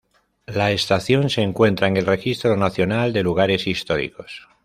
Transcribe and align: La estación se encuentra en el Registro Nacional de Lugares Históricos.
La 0.47 0.71
estación 0.71 1.29
se 1.29 1.43
encuentra 1.43 1.87
en 1.87 1.95
el 1.95 2.07
Registro 2.07 2.57
Nacional 2.57 3.13
de 3.13 3.21
Lugares 3.21 3.67
Históricos. 3.67 4.47